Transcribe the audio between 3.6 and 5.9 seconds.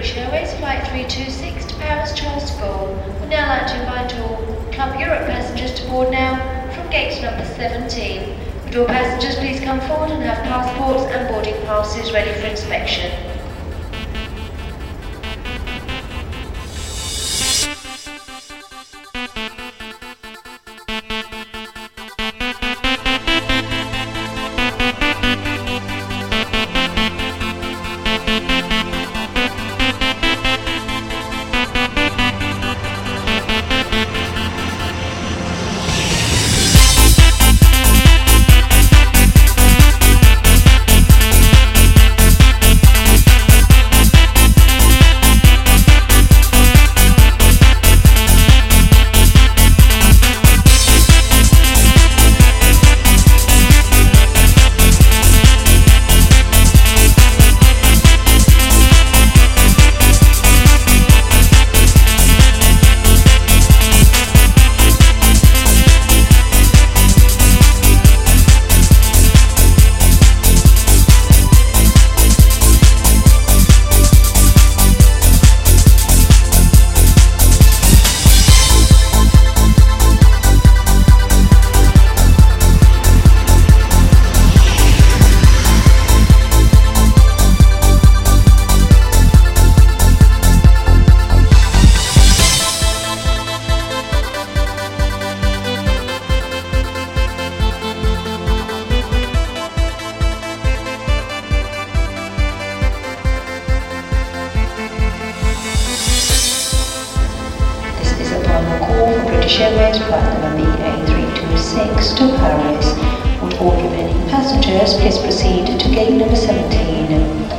to invite all Club Europe passengers to